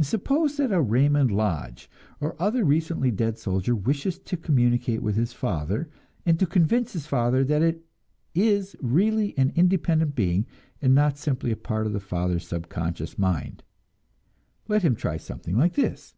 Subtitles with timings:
[0.00, 1.90] Suppose that a Raymond Lodge
[2.20, 5.90] or other recently dead soldier wishes to communicate with his father
[6.24, 7.84] and to convince his father that it
[8.32, 10.46] is really an independent being,
[10.80, 13.64] and not simply a part of the father's subconscious mind
[14.68, 16.14] let him try something like this.